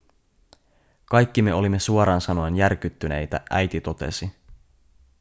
kaikki 1.05 1.41
me 1.41 1.53
olimme 1.53 1.79
suoraan 1.79 2.21
sanoen 2.21 2.55
järkyttyneitä 2.55 3.41
äiti 3.49 3.81
totesi 3.81 4.31